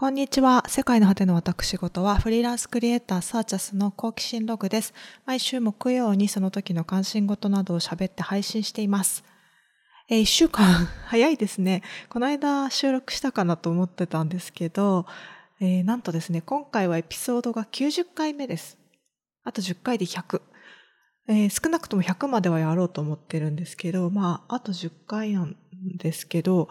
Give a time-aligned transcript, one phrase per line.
[0.00, 0.64] こんにちは。
[0.66, 4.94] 世界の果ての私事は、フリーランスクリエイターサーチャスの好奇心ログです。
[5.26, 9.24] 毎週木曜にその時の関心事などを喋って配信しています。
[10.08, 11.82] えー、一週間 早いですね。
[12.08, 15.04] この間収録したかなと思ってたんですけど、
[15.60, 18.78] えー、なんとですね、今回はエピソードが90回目です。
[19.44, 20.40] あと10回で100。
[21.28, 25.56] えー、少なくとも100まではやろうと思ってるんですけど、まあ、あと10回なん
[25.98, 26.70] ですけど、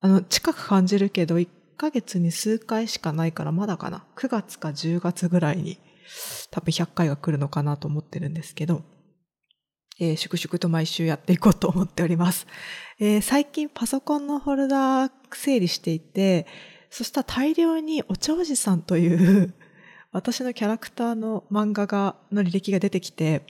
[0.00, 1.38] あの、近く感じるけど、
[1.76, 4.04] ヶ月に数回しかないからまだかな。
[4.16, 5.78] 9月か10月ぐらいに
[6.50, 8.82] 多分100回が来るのかなと思ってるんですけど、
[10.00, 12.46] えー、粛々と毎週やっていこうと思っております。
[12.98, 16.46] えー、最近パソコンのフォルダ整理していて、
[16.90, 19.54] そしたら大量にお茶おじさんという
[20.12, 23.46] 私のキャラクターの漫画が、の履歴が出てきて、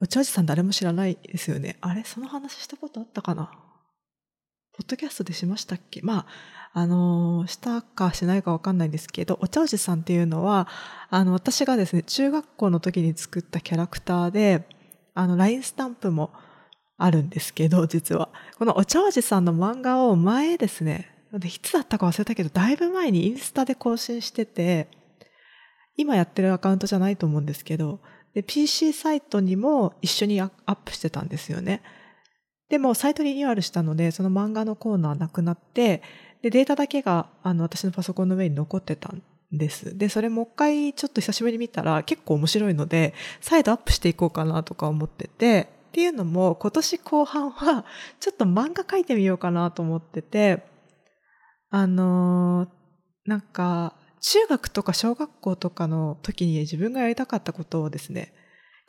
[0.00, 1.76] お茶おじさん誰も知らないですよね。
[1.80, 3.52] あれその話したことあったかな？
[4.80, 6.00] ポッドキャストでしましたっけ？
[6.00, 6.20] ま
[6.72, 10.68] あ、あの、したかしないかわかんないんですけど、お茶おじさんっていうのは、
[11.10, 14.66] あの、私がですね、中学校の時に作ったキャラクターで、
[15.12, 16.32] あの、LINE スタンプも
[16.96, 18.30] あるんですけど、実は。
[18.56, 24.88] このお茶おじさんの漫画を前ですね、でいつだったか忘れたけど、だいぶ前にインスタで更新してて、
[25.98, 28.00] 今やってるアカウントじゃないと思うんですけど、
[28.32, 31.82] で、PC サイトにも一緒にアップしてたんですよね。
[32.70, 36.02] でも、サイトリニューアルしたので、その漫画のコーナーなくなって、
[36.40, 39.98] で、データだけが、あの、私のパソコンの上に残ってたんです。
[39.98, 47.84] で、それもう一回ちょっと久しぶりに見たら結構面白いので、再度アップしていこうかなとか思ってて、っていうのも今年後半は
[48.20, 50.62] ちょっと漫画描いてみようかなと思ってて、
[51.70, 52.68] あのー、
[53.28, 58.32] なんか、中学とか小学校とかの時に自分がやりたかったことをですね、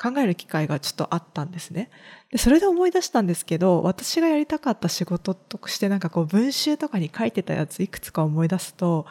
[0.02, 1.92] 考える機会がちょっとあったんですね。
[2.32, 9.06] で、それで思い出したんですけど、私がやりたかった仕事としてなんかこう文集とかに書いてたやついくつか思い出すと、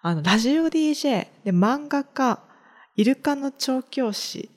[0.00, 2.40] あの、ラジオ DJ で漫画家、
[2.96, 4.50] イルカの調教師、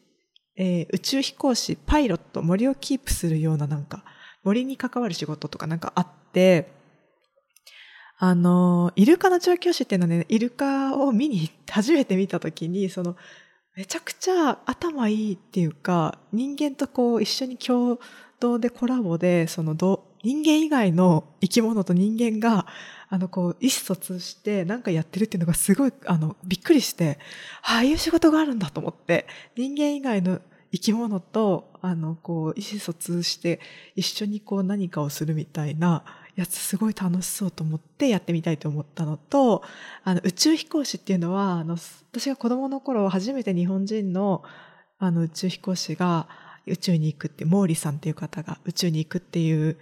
[0.56, 4.06] えー、宇宙飛行士、パイロット、森をキープするようななんか、
[4.46, 6.72] 森に関わる仕事とかなんかあって、
[8.18, 13.18] あの、イルカの調教師っていうのはね、イルカを見に、初めて見たときに、その、
[13.76, 18.00] めちゃくちゃ頭いいっていうか、人間とこう一緒に共
[18.40, 22.68] 同でコラボで、そのど人間以外の生き物と人間が、
[23.10, 27.20] あの、こう、意思疎通してなんかやってるっていうのがすごい、あの、びっくりして、
[27.64, 30.40] ああいう仕事があるんだと思って、人間以外の
[30.72, 33.60] 生き物と、あの、こう、意思疎通して
[33.96, 36.04] 一緒にこう何かをするみたいな、
[36.36, 39.64] やつすごい楽しそうと思ってやってみたいと思ったのと、
[40.04, 41.78] あの、宇宙飛行士っていうのは、あの、
[42.12, 44.44] 私が子供の頃初めて日本人の、
[45.00, 46.28] あの、宇宙飛行士が
[46.68, 49.78] 宇宙に行くって、毛利さんっていう方が宇宙に行くっていう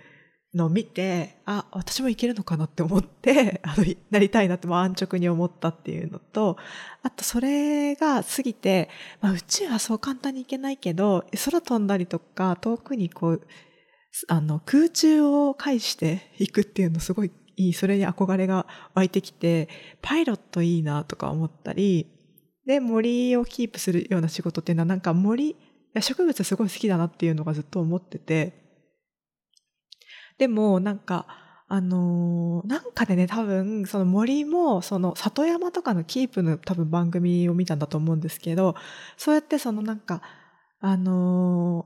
[0.54, 6.58] のを見て、あ、私も行けるのかなって思って、 あの、なりたいなって安直に思ったっていうのと、
[7.02, 8.90] あとそれが過ぎて、
[9.22, 13.48] まあ宇宙はそう簡単に行けないけど、空飛んだりとか遠くにこう、
[14.28, 19.70] あの、空中を介していくっていうのすごいいい、それに憧れが湧いてきて、
[20.02, 22.08] パイロットいいなとか思ったり、
[22.66, 25.56] で、森をキープするような仕事っていうのはなんか森、
[26.00, 28.64] 植物すごい好きだなっていうのがずっと思ってて、
[30.38, 31.28] でもなんか、
[31.68, 38.76] あのー、なんかでね、多分、その森も、その里山とかのキープの多分番組を見たんだと思うんですけど、
[39.18, 40.22] そうやってそのなんか、
[40.80, 41.86] あの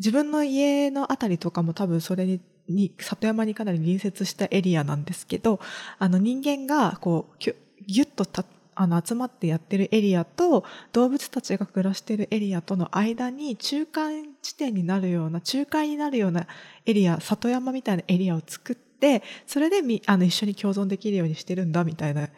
[0.00, 5.60] 自分の家のあたりとかも多分それに、に里山にかなり隣接したエリアなんですけど、
[5.98, 8.44] あの人間がこう、ぎゅっとた
[8.74, 16.46] あの集まってやってるエリアと動物たちが暮らしてるエリアとの間に中間地点になるような、仲介になるような
[16.86, 22.28] エリア、里山みたいなエリアを作って、それでみあの一緒に共存できるようにしてるんだみたいな、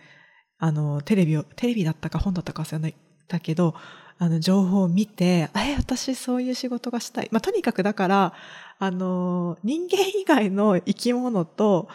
[0.59, 2.94] あの、テレビを、テレビだったか本だったか忘れない、
[3.29, 3.77] だけど、
[4.22, 7.28] あの、情報を見て、え、私そういう仕事がしたい。
[7.33, 8.34] まあ、とにかくだから、
[8.78, 11.88] あの、人間以外の生き物と、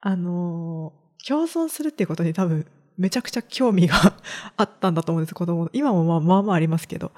[0.00, 0.92] あの、
[1.26, 3.96] 共存するっていうことに多分、めちゃくちゃ興味が
[4.56, 5.68] あったんだと思うんです、子供。
[5.72, 7.10] 今もまあまあまあありますけど。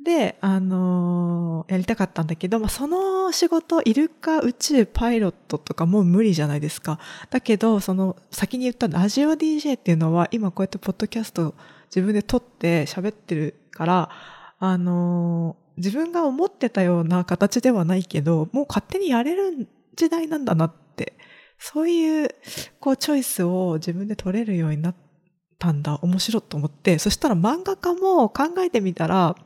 [0.00, 7.00] で、あの、やりたかったんだけど、まあ、その仕事、イルカ、宇宙、パイロットとかもう無理じゃないですか。
[7.28, 11.56] だけど、その、先に言ったラジオ DJ っていうのは、今こうやってポッドキャスト
[11.94, 14.10] 自分で撮って喋ってるから、
[14.58, 21.14] あのー、自分が思ってたような形ではないけど、もう勝手にやれる時代なんだなって、
[21.58, 22.28] そういう、
[22.80, 24.94] こう、チョイスを自分で取れるようになっ
[25.58, 29.36] たんだ、面白いと思って、そしたら漫画家も考えてみたら、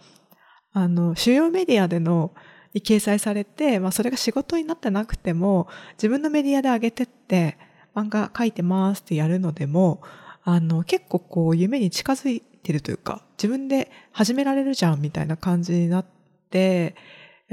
[0.73, 2.33] あの、主要メディアでの、
[2.75, 7.57] に掲載されて、まあそれが仕事になってなくても、自分のメディアで上げてって、
[7.95, 10.03] 漫画描いてますってやるのでも、
[10.51, 16.07] あの、結構こう夢に近づいてるというか、自分で始められるじゃんみたいな感じになっ
[16.51, 16.95] て、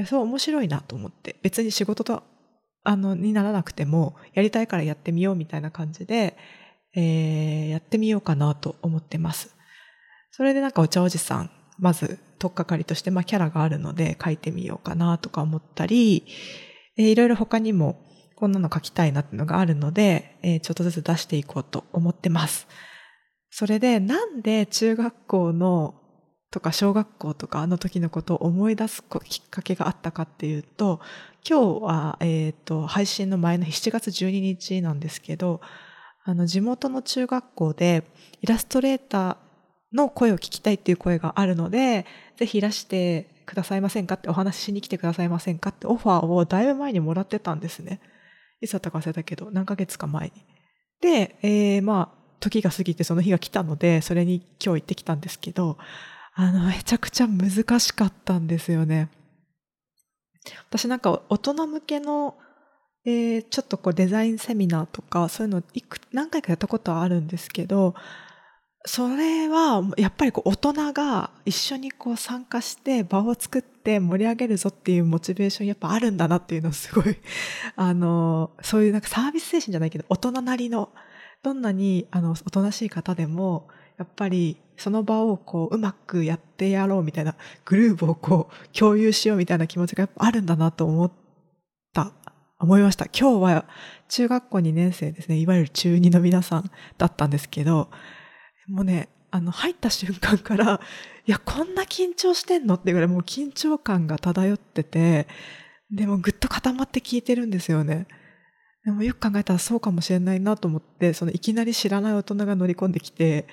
[0.06, 2.24] そう面白いなと思って、別に仕事と、
[2.86, 6.38] あの、にならなくても、やりたいからやってみようみたいな感じで、
[6.96, 9.54] えー、やってみようかなと思ってます。
[10.32, 16.24] それでなんかお茶おじさん、まず、とっかかりとして、まあキャラがあるので書いてみようかなとか思ったり、
[16.96, 18.00] えー、いろいろ他にも
[18.36, 22.68] こんなの書きたいなっていうのがあるので、えー、ちょっとずつ出していこうと思ってます。
[23.50, 25.96] それで、なんで中学校の
[26.52, 31.02] とか小学校とかあの時のことを思い出すきっかけがあったかっていうと、
[31.48, 35.60] 今日は、えっ、ー、と、配信の前の7月12日なんですけど、
[36.24, 38.04] あの、地元の中学校で
[38.42, 39.38] イラストレーター
[39.94, 42.06] の声を聞きたいっていう声があるので、
[42.38, 48.00] ぜひいらしてくださいませんかってお話ししに来てくださいませんかってオファーをだいぶ前にもらってたんですね。
[48.62, 50.32] いつだったか忘れたけど、何ヶ月か前に。
[51.02, 55.78] で、えー、まあ、時が過ぎてその日が来たので、それに今日行ってきたんですけど、
[56.34, 59.10] あの、めちゃくちゃ難しかったんですよね。
[60.70, 62.36] 私なんか大人向けの、
[63.06, 67.96] えー、ちょっとこうデザインセミナーとか、そういうのいく何回かやったことはあるんですけど、
[68.88, 77.18] それはやっぱりこう大人が一緒にこう参加して場を作って盛り上げるぞっていうモチベーションやっぱあるんだなっていうのをすごい、
[77.76, 80.90] あの、そういうなんかサービス精神じゃないけど大人なりの
[81.42, 83.68] どんなにあのおとなしい方でも
[83.98, 87.36] やっぱりその場をこううまくやってやろうみたいな
[87.66, 91.12] グルーブをこう共有しようみたいな気持ちがやっぱあるんだなと思っ
[91.94, 92.12] た、
[92.60, 93.06] 思いました。
[93.06, 93.66] 今日は
[94.10, 97.90] 中学校2年生ですね、いわゆる中2の皆さんだったんですけど、
[98.68, 100.80] もうね、あの入った瞬間から、
[101.26, 105.28] いや、こんな緊張してんのってぐらいもう緊張感が漂ってて、
[105.92, 108.08] でもぐっと固まって聞いてるんですよね。
[108.86, 113.48] でもよく考えたらそうかもしれないなと思って、そのいきなり知らない大人が乗り込んできて、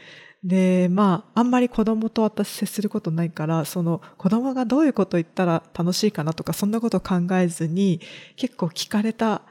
[0.45, 8.01] で、まあ、あんまり子供と私接することないから、その子供がどういうこと言ったら楽しいかなとか、そんなこと考えずに、
[8.37, 9.43] 結構聞かれた、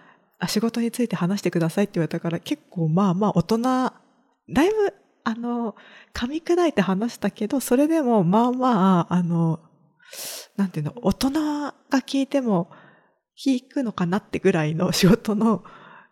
[0.47, 3.91] 仕事について話してくださいって言われたから、結構まあまあ大人、だ
[4.65, 5.75] いぶ、あの、
[6.13, 9.59] 噛み砕いて話したけど、それでもまあまあ、あの、
[10.57, 11.73] なんていうの、大人が
[12.05, 12.69] 聞いても、
[13.37, 15.63] 聞くのかなってぐらいの仕事の、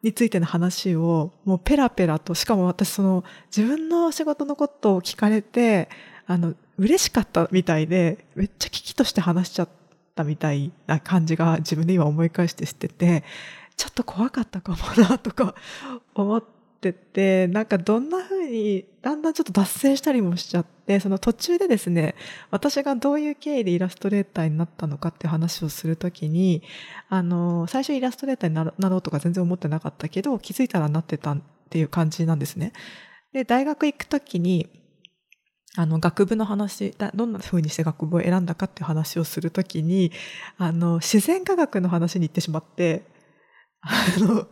[0.01, 3.23] についての話を、もうペラペラと、しかも私その
[3.56, 5.89] 自分の仕事のことを聞かれて、
[6.25, 9.69] あの、嬉しかったみたいで、めっちゃ危機として話しちゃっ
[10.15, 13.23] たみたいな感じが自分で今思い返してしてて、
[13.75, 14.77] ちょっと怖かったかも
[15.09, 15.56] なとか
[16.15, 22.16] 思って、ってて、なんかどんな風に、だんだんちょっと脱線したりもしちゃって、その途中でですね、
[22.52, 26.64] 私がどういう経緯でイラストレーターになったのかって話をするときに、
[27.10, 32.72] あの、最初イラストレーターになろうとか全然思ってなかったけど、気づいたらなってたっていう感じなんですね。
[33.34, 34.68] で、大学行くときに、
[35.76, 40.12] あの、学部の話、どんな風にして学部を選んだかっていう話をするときに、
[40.58, 43.04] あの、自然科学の話に行ってしまって、
[43.81, 44.48] あの、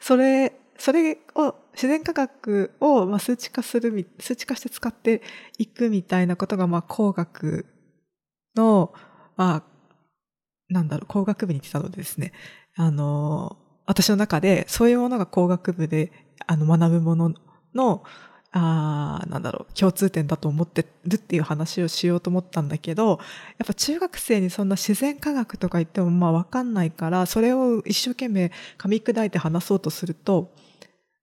[0.00, 5.22] それそれを、自然科学を数値化する、数値化して使って
[5.58, 7.66] いくみたいなことが、まあ工学
[8.56, 8.92] の、
[9.36, 9.62] まあ、
[10.68, 12.32] なんだろう、工学部に来たのでですね、
[12.76, 16.12] あの、私の中でそういうものが工学部で、
[16.46, 17.34] あの、学ぶもの
[17.74, 18.04] の、
[18.50, 23.18] あなんだろう、共通点だと思ってるっていう話をしようと思ったんだけど、
[23.58, 30.50] やっぱ中学生にそんな自然科学とか言ってもまあわかんないから、それを一生懸命噛み砕いて話そうとすると、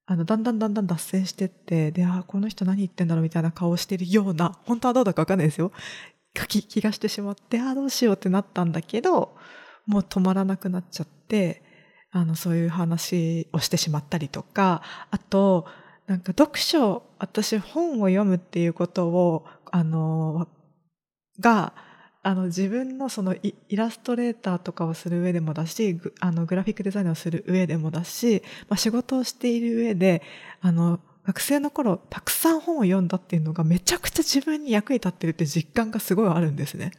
[0.08, 5.72] あの、だんだんだんだん脱線してって、で、あ、この人何言ってんだろうみたいな顔してるような、本当はどうだかわかんないですよ。
[6.48, 9.36] 気気がしてしまって、あ、どうしようってなったんだけど、
[9.88, 11.64] もう止まらなくなっちゃって、
[12.12, 14.82] あの、そういう話をしてしまったりとか、
[15.12, 15.66] あと、
[16.08, 20.48] なんか読書、私本を読むっていうことを、あの、
[21.40, 21.74] が、
[22.28, 30.24] あの自分のそのイラストレーターとかをする上でもだし、あのグラフィックデザインをする上でもだし、まあ、仕事をしている上で、
[30.60, 36.94] あの、学生の頃たくさん本を読んだっていうのがめちゃくちゃ自分に役に立ってるって実感がすごいあるんですね。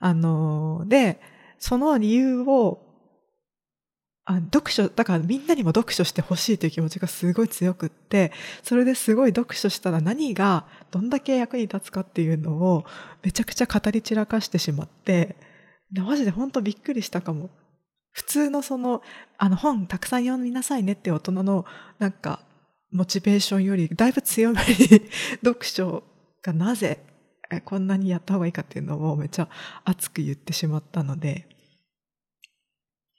[0.00, 1.20] あの、で、
[1.60, 2.89] その理由を
[4.30, 8.30] あ読書、だからみんなにも読書してほしいという気持ちがすごい強くって、
[8.62, 12.84] それですごい読書したら何がどんだけ役に立つかっていうのを
[13.24, 15.34] めちゃくちゃ語り散らかしてしまって、
[15.90, 17.50] マジで本当びっくりしたかも。
[18.12, 19.02] 普通のその、
[19.36, 21.64] あの本たくさん読みなさいねって大人の
[21.98, 22.40] なんか
[22.92, 24.66] モチベーションよりだいぶ強めに
[25.44, 26.04] 読書
[26.42, 27.00] がなぜ
[27.64, 29.48] こんなにやった方がいいかっていうのをめっちゃ
[29.84, 31.48] 熱く言ってしまったので、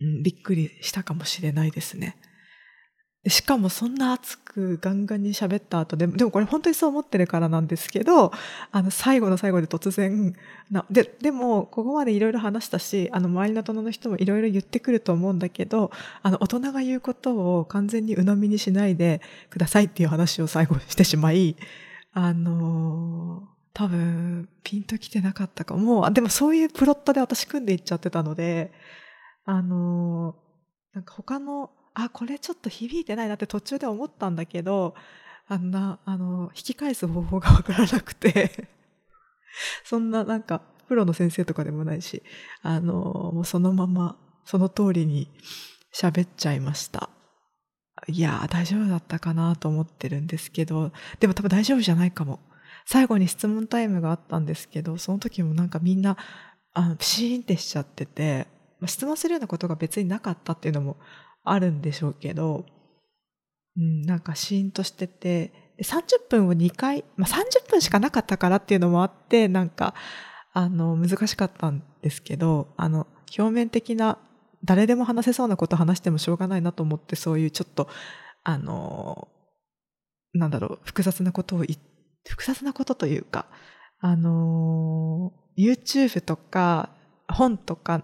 [0.02, 2.18] うん、びっくりしたかもしれないですね。
[3.28, 8.32] しかもそんな熱くガンガンに喋った後で、でもこれ本当にそう思ってるからなんですけど、
[8.72, 10.36] あの最後の最後で突然
[10.72, 15.92] な、で、でもここまでいろいろ話したし、あの周りの大人の人もいろいろ言ってくると思うんだけど、
[16.24, 21.56] あの大人が言うことを完全に鵜呑みにしないでくださいっていう話を最後してしまい、
[22.14, 26.10] あの多分ピンときてなかったかも。
[26.10, 28.72] でもそういうプロットで私組んでいっちゃってたので、
[29.46, 30.36] あの
[30.94, 34.96] なんか他のあ、これちょっと響いてないなって途中で思ったんだけど、
[35.48, 38.70] あんな、あの、引き返す方法がわからなくて
[39.84, 42.24] そんななんか、プロの先生とかでもないし、
[42.62, 45.30] あの、もうそのまま、その通りに
[45.94, 47.10] 喋っちゃいました。
[48.08, 52.40] いや大丈夫だったかなと思ってるんですけど、でも多分大丈夫じゃないかも。
[52.86, 56.18] 最後に質問タイムがあったんですけど、その時もなんかみんな、
[56.74, 58.48] あの、ピシーンってしちゃってて、
[58.88, 60.98] 質問するようなことが別になかったっていうのも
[61.44, 62.66] あるんでしょうけど、
[63.78, 69.94] うん、なんかシーンとしてて、30分を2回、まあ、30分しかなかったからっていうのもあって、なんか、
[70.54, 73.08] あの、難しかったんですけど、あの、
[73.38, 74.18] 表面的な、
[74.64, 77.88] 誰でも話せそうなこと話してもしょうがないなと思って、そういうちょっと、
[78.44, 79.28] あの、
[80.34, 81.64] なんだろう、複雑なことを
[82.28, 83.46] 複雑なことというか、
[84.00, 86.90] あの、YouTube とか
[87.28, 88.04] 本とか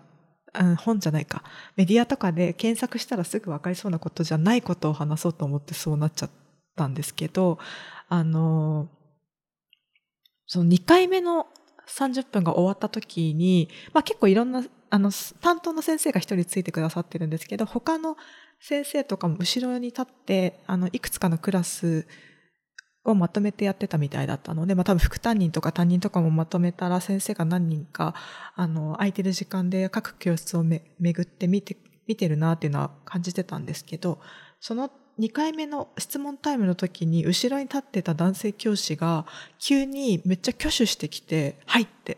[0.78, 1.44] 本じゃないか、
[1.76, 6.30] メディアとかで検索したらすぐ分かりそうなことじゃないことを話そうと思ってそうなっちゃっ
[6.76, 7.60] たんですけど、
[8.10, 8.90] あの、
[10.46, 11.48] その2回目の
[11.88, 15.12] 30分が終わった時に、まあ結構いろんな、あの、
[15.42, 18.18] 担当の先生が一人ついてくださってるんですけど、他の
[18.60, 22.08] 先生とかも後ろに立って、あの、いくつかのクラス
[23.12, 28.14] をまとめてやってたみたいだったので、まあ多分副担任とか担任とかもまとめたら先生が何人か、
[28.56, 34.20] あの、空いてる時間で各教室をめ巡って見て、見てるなっていうのは感じてたんですけど、
[34.60, 39.26] その2回目の質問タイムの時に後ろに立ってた男性教師が
[39.60, 42.18] 急にめっちゃ挙手してきて、はいって。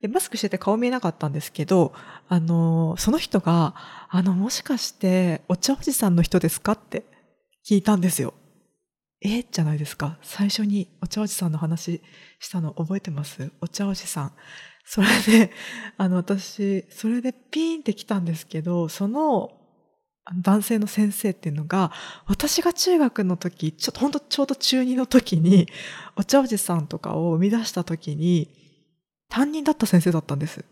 [0.00, 1.92] で、マスクしてて顔見えなかったんですけど、
[2.28, 3.74] あの、その人が、
[4.08, 7.04] あの、もしかしてお茶おじさんの人ですかって
[7.68, 8.34] 聞いたんですよ。
[9.28, 10.18] えじゃないですか。
[10.22, 12.00] 最初にお茶おじさんの話
[12.38, 13.50] したの覚えてます？
[13.60, 14.32] お茶おじさん。
[14.84, 15.52] それで、
[15.98, 19.50] あの、私、それでピーンって来たんですけど、その
[20.42, 21.92] 男性の先生っていうのが、
[22.26, 25.68] 私が中学の時、ちょっと本当ちょうど中2の時に、
[26.16, 28.48] お茶おじさんとかを生み出した時に、
[29.28, 30.64] 担任だった先生だったんです。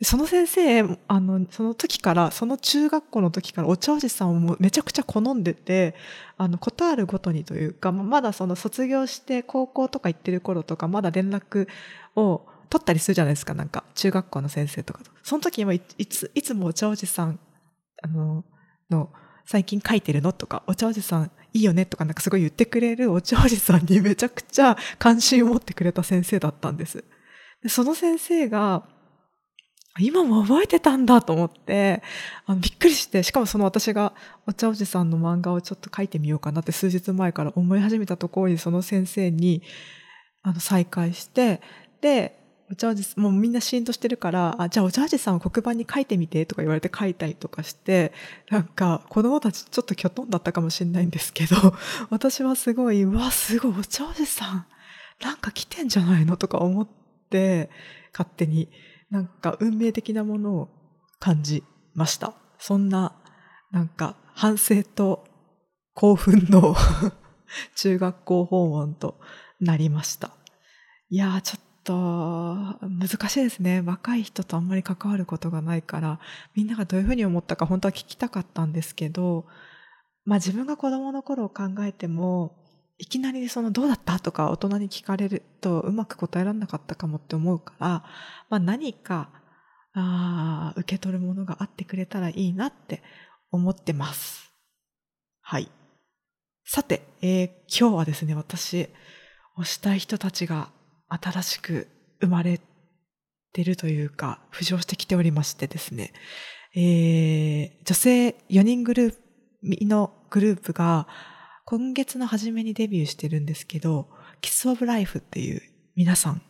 [0.00, 5.96] その先生、あの、その時から、その中学校の時からお茶おじさんをめちゃくちゃ好んでて、
[6.36, 11.66] あの、ことあるごとにというか、まだその卒業して高校とか行ってる頃とか、まだ連絡
[12.14, 15.10] を取ったりするじゃないですか、なんか、中学校の先生とかと。
[15.24, 17.40] その時もいつ、いつもお茶おじさん、
[18.02, 18.44] あの、
[18.90, 19.10] の、
[19.46, 27.04] 最近書いてるのとか、お茶おじさんいいよねとかなんかすごい言ってくれるお茶おじさんにめちゃくちゃ関心を持ってくれた先生だったんです。
[27.62, 28.86] でその先生が、
[30.00, 32.02] 今も覚えてたんだと思って、
[32.46, 34.12] あのびっくりして、しかもその私が
[34.46, 39.62] お茶おじさんの漫画をちょっと書いてみようかなって数日前から思い始めたところにその先生に
[40.42, 41.60] あの再会して、
[42.00, 42.38] で、
[42.70, 48.12] お茶おじもうみんなシーンとしてるから、あ、じゃあお茶おじさんを黒板に書いてみてとか言われて書いたりとかして、
[48.50, 51.56] なんか子供たちちょっときょとんだったかもしれないんですけど、
[52.10, 54.66] 私はすごい、うわ、すごいお茶おじさん、
[55.22, 56.88] なんか来てんじゃないのとか思っ
[57.30, 57.70] て、
[58.12, 58.68] 勝手に。
[59.10, 60.68] なんか運命的なものを
[61.18, 62.34] 感じました。
[62.58, 63.14] そんな、
[63.70, 65.24] なんか反省と
[65.94, 66.76] 興奮の
[67.76, 69.20] 中学校訪問と
[69.60, 70.30] なりました。
[71.10, 71.94] いやー、ちょっと
[72.82, 73.80] 難しいですね。
[73.80, 76.20] 若い人とあんまり関わることがないから、
[76.54, 79.46] みんながどういうふうに思ったか本当は聞きたかったんですけど、
[80.24, 82.56] まあ自分が子供の頃を考えても、
[82.98, 84.18] いきなりそのどうだった？
[84.18, 87.88] とか大人に聞かれるとうまく答えられなかったかもって思うから、
[88.50, 89.30] まあ何か、
[89.94, 93.02] あ受け取るものがあってくれたらいいなって
[93.50, 94.52] 思ってます。
[95.40, 95.68] はい。
[96.64, 98.88] さて、えー、今日はですね、私、
[99.58, 100.70] 推したい人たちが
[101.08, 101.88] 新しく
[102.20, 102.60] 生まれ
[103.52, 106.12] てるというか、浮上してきておりましてですね、
[106.74, 111.08] えー、女性4人グループのグループが、
[111.70, 114.08] 今月の初めにデビューしてるんですけど、
[114.40, 115.60] キスオブライフっていう
[115.96, 116.40] 皆さん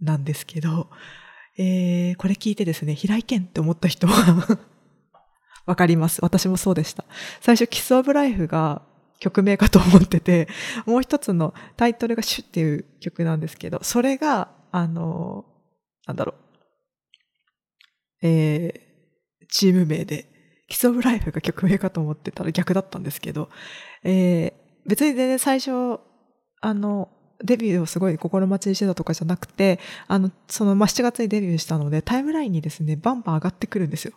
[0.00, 0.88] なんですけど、
[1.58, 4.58] えー、これ聞いてですね、平井堅って思った人は
[5.66, 6.20] わかります。
[6.22, 7.04] 私もそうでした。
[7.42, 8.80] 最初、キスオブライフが
[9.20, 10.48] 曲名かと思ってて、
[10.86, 15.44] もう一つのタイトルがシュっていう曲なんですけど、それが、あの、
[16.06, 16.32] なんだろ
[18.22, 20.32] う、えー、チーム名で
[20.72, 23.50] キスオブライフが曲名かと思ってたら逆だったんですけど、
[24.02, 26.00] えー、別に全然最初、
[26.60, 27.08] あの、
[27.44, 34.12] デビューをすごい心待ちにしてたとかじゃなくて、あの、その、まあ、7月にデビューしたので、タイムラインにですね、バンバン上がってくるんですよ。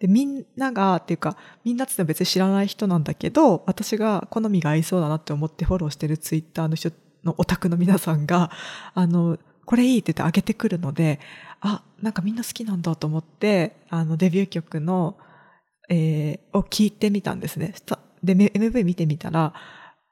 [0.00, 6.90] で、みんなが、っていうか、みんなって言って別に知らない人なんだけど、私が好みが合いそうだなって思ってフォローしてるツイッターの人
[7.24, 8.50] のオタクの皆さんが、
[8.94, 11.20] あの、これいいって言って上げてくるので、
[11.60, 15.16] あ、なんかみんな好きなんだと思って、あの、デビュー曲の、
[15.88, 17.74] えー、を聞いてみたんですね。
[18.22, 19.54] で、MV 見てみたら、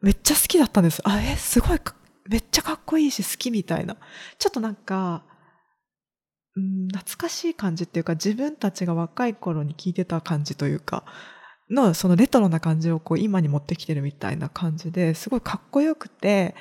[0.04, 1.00] めっちゃ好きだったんです。
[1.04, 1.80] あ、え、すごい
[2.28, 3.96] めっちゃかっこいいし好きみたいな。
[4.38, 5.25] ちょっとなんか、
[6.56, 11.04] うん、懐かしい感じっていうか自分たちが若い頃に聞いてた感じというか、
[11.70, 16.54] のそのレトロな感じをこう今に持ってきてるみたいな感じですごいかっこよくて、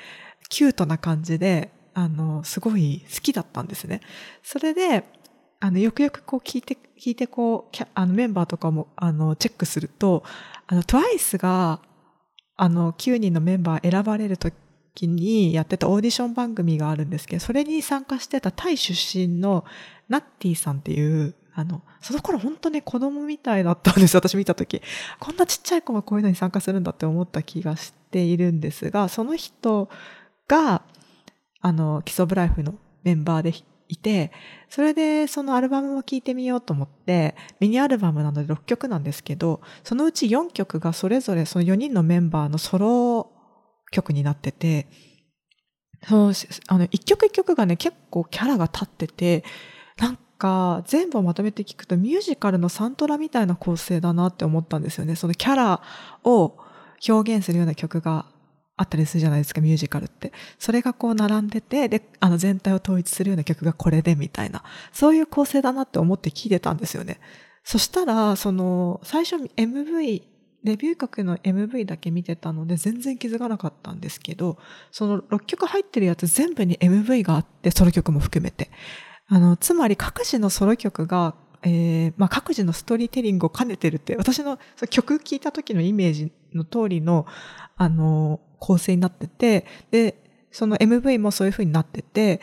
[0.48, 4.00] キュートな感じで、あの、すごい好きだったんですね。
[4.42, 5.04] それで、
[5.60, 10.24] あの、よくよくこう聞いて、聞いてこう、あのメンバーとかも、あの、チェックすると、
[10.66, 11.80] あの、TWICE が、
[12.56, 14.50] あの、9人のメンバー選ばれると
[14.94, 19.64] 期にやってたオーディション番組があるんですけど、それに参加してたタイ出身の
[20.08, 24.82] ナッティさんっていう、あの、その頃本当ね、子供みたいだったんです私見た時。
[25.20, 29.88] こんなちっちゃい子がこういうのに参加するんだって思った気がしているんですが、その人
[30.48, 30.82] が、
[31.60, 33.52] あの、基礎ブライフのメンバーで
[33.88, 34.32] いて、
[34.68, 43.30] それでそのアルバムを聴いてみようと思って、ミニアルバムなので6曲なんですけど、そのうち4曲がそれぞれその4人のメンバーのソロ
[43.90, 44.86] 曲になってて、
[46.08, 46.32] そう、
[46.68, 49.44] あの、一曲一曲がね、結構キャラが立ってて、
[49.98, 55.16] なんか、全部をまとめて聞くとミュージカルのサントラみたいな構成だなって思ったんですよね。
[55.16, 55.82] そのキャラ
[56.24, 56.58] を
[57.08, 58.26] 表現するような曲が
[58.76, 60.32] あったりするじゃないですか、ミュージカルって。
[60.58, 67.20] それがこう並んでて、で、あの全体を統一するような曲がこれでみたいな、そういう構成だなって思って聴いてたんですよね。
[67.62, 70.22] そしたら、その、最初 MV
[70.64, 74.58] デビュー曲の MV だけ見てたので全然気づかなかったんですけど、
[74.90, 78.70] その6曲入ってるやつ全部に MV があって、ソロ曲も含めて。
[79.28, 84.58] あの、つまり各自のソロ曲が、えー、まあ、各自のストーリーテリングを兼ねてるって、私の
[84.90, 87.26] 曲聴いた時のイメージの通りの、
[87.76, 90.14] あの、構成になってて、で、
[90.50, 92.40] その MV もそういう風になってて、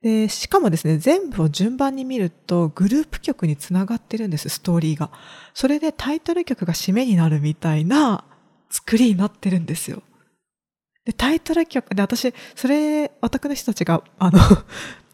[0.00, 5.10] で、しかもですね、全部を順番に見るとグループ曲につながってるんです、ストーリーが。
[5.54, 8.24] それでタイトル曲が締めになるみたいな
[8.70, 10.04] 作りになってるんですよ。
[11.04, 14.38] で、タイトル曲、で、私、それ、オタクの人たちが、あの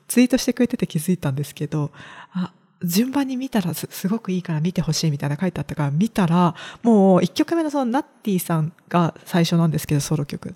[0.06, 1.90] ツイートしてくれてて気づいたんですけど、
[2.32, 2.52] あ、
[2.84, 10.54] 順番に見たらすごくいいから見てほしいみたいな書いてあったから見たら、もう一曲目のそのナッティさんが最初なんですけど、ソロ曲。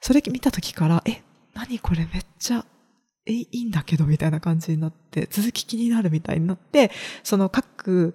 [0.00, 1.22] それ見た時から、え、
[1.54, 2.64] 何これめっちゃ
[3.26, 6.90] え、いいんだけど、みたいな感じになって、続き気になるみたいになって、
[7.22, 8.14] その各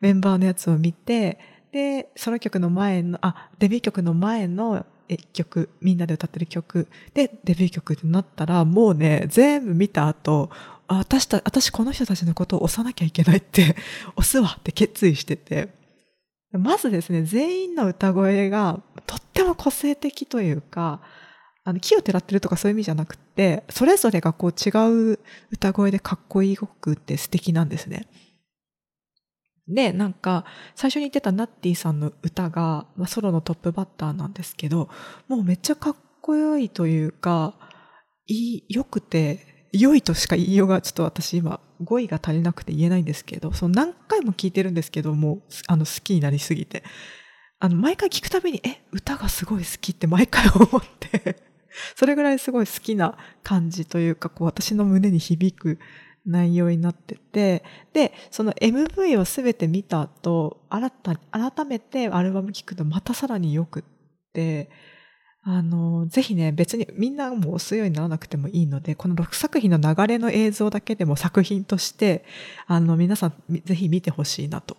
[0.00, 1.38] メンバーのやつを見て、
[1.72, 4.84] で、ソロ曲の前の、あ、デビュー曲の前の
[5.32, 10.50] 曲、みんなで歌ってる曲でデビュー曲ってなったら、もうね、全部見た後、
[10.88, 13.76] 私た、私この人たちのことを押さなきゃいけないって
[14.16, 15.68] 押すわって決意してて、
[16.52, 21.02] まずですね、全員の歌声がとっても個性的というか、
[21.64, 24.70] あの、木をてらってるとかそういう意味じゃなくて、それぞれがこう違
[25.12, 25.18] う
[25.50, 28.06] 歌声でかっこいいくって素敵なんですね。
[29.68, 34.88] で、なんか、最初に言ってたナッティさんの歌が、まあ、ソロのトップバッターなんですけど、
[35.28, 37.54] もうめっちゃかっこよいというか、
[38.26, 46.82] いい、良くて、良いとしか言いようが、ちょっと私今、語彙が足りなくて言えないんですけど、その何回も聞いてるんですけども、あの、好きになりすぎて。
[47.60, 51.36] あの、毎回聞くたびに、え、歌がすごい好きって 毎回思って。
[51.96, 55.78] それぐらいすごい好きな感じというか、こう私の胸に響く
[56.24, 60.90] 内容になってて、で、その MV をすべて見た後、改
[61.30, 63.82] 改めてアルバム聴くとまたさらによくっ
[64.32, 64.70] て、
[65.50, 72.26] あの、ぜひね、別にみんなも押すようにならなくてもいいので、この6作品の流れの映像だけでも作品として、
[72.66, 73.32] あの、皆さん
[73.64, 74.76] ぜひ見てほしいなと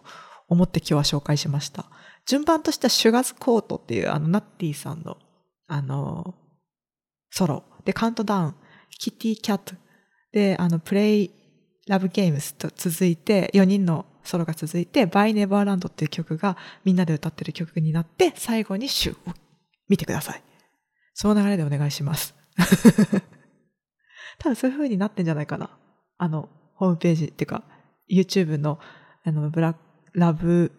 [0.47, 1.85] 思って今日は紹介しました。
[2.27, 5.17] 順番としてはシュガーズコートっていうあの、ナッティさんの、
[5.65, 6.35] あの、
[7.31, 7.63] ソロ。
[7.83, 8.55] で、カウントダウン、
[8.91, 9.73] キティキャット。
[10.31, 11.31] で、あの、プレイ
[11.87, 19.33] ラブゲームスと続いて、4人のソロが続いて、バイネバーランドっていう曲がみんなで歌ってる曲になって、最後にシュを
[19.87, 20.43] 見てください。
[21.13, 22.35] その流れでお願いします。
[24.39, 25.77] 多分そういう風になってんじゃないかな。
[26.17, 27.63] あの、ホームページっていうか、
[28.09, 28.79] YouTube の、
[29.23, 29.79] あの、ブラック、
[30.13, 30.71] ラブ、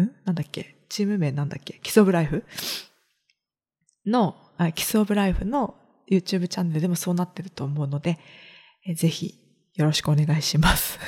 [0.00, 0.10] ん？
[0.24, 0.76] なんだっけ？
[0.88, 1.80] チーム名なんだっけ？
[1.82, 2.44] キソブライフ？
[4.06, 4.36] の
[4.74, 5.74] キスオブライフの
[6.10, 8.18] YouTube チャンネルでもそうなってると思うので、
[8.86, 9.34] えぜひ
[9.74, 10.98] よろしくお願いします。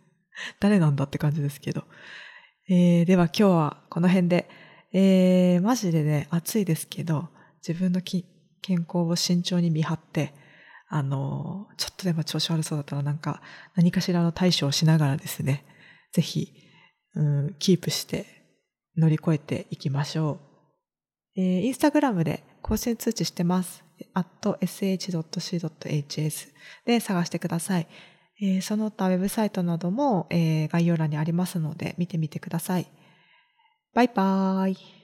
[0.60, 1.84] 誰なんだって感じですけど。
[2.68, 4.48] えー、では今日はこの辺で、
[4.92, 7.28] えー、マジでね、暑いですけど、
[7.66, 8.24] 自分の健
[8.86, 10.34] 康を慎重に見張って、
[10.88, 13.40] あの、ちょっとでも調子悪そうだったらなんか
[13.74, 15.64] 何かしらの対処をしながらですね、
[16.12, 16.52] ぜひ、
[17.14, 18.26] うん、キープして
[18.96, 21.40] 乗り越えていきましょう。
[21.40, 23.84] えー、インスタグラムで更新通知してます。
[24.14, 26.48] at sh.c.hs
[26.84, 27.86] で探してください。
[28.40, 32.86] えー、その他ウェブサイトなども、えー、概要欄にありますので見てみてください。
[33.94, 35.01] バイバーイ。